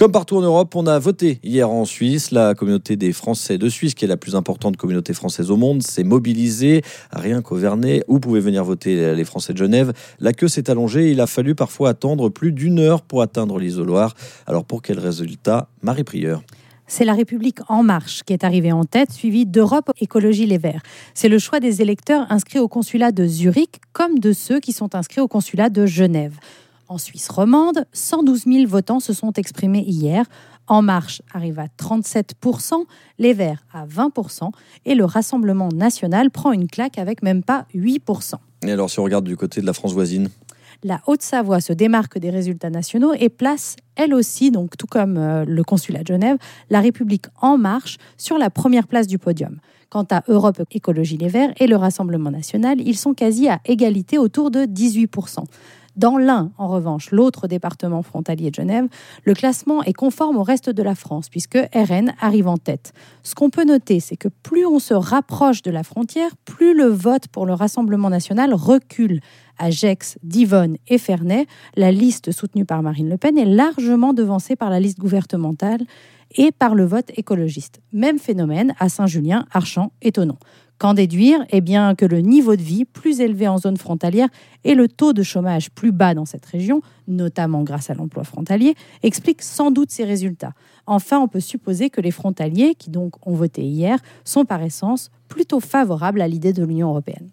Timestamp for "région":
86.46-86.80